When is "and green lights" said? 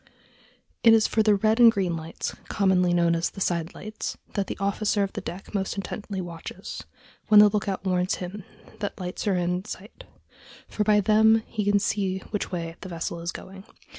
1.59-2.33